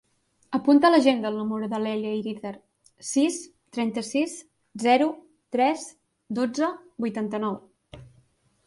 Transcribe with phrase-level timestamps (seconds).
[0.57, 2.53] Apunta a l'agenda el número de l'Èlia Irizar:
[3.11, 3.37] sis,
[3.77, 4.35] trenta-sis,
[4.87, 5.11] zero,
[5.59, 5.87] tres,
[6.41, 6.73] dotze,
[7.07, 7.63] vuitanta-nou.